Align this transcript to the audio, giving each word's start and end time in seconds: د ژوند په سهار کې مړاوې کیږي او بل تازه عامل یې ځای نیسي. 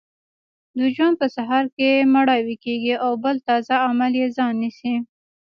د 0.77 0.79
ژوند 0.95 1.15
په 1.21 1.27
سهار 1.35 1.65
کې 1.75 1.89
مړاوې 2.13 2.55
کیږي 2.65 2.93
او 3.05 3.11
بل 3.23 3.35
تازه 3.47 3.73
عامل 3.85 4.11
یې 4.21 4.27
ځای 4.37 4.51
نیسي. 4.61 4.95